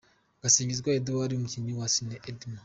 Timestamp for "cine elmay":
1.93-2.59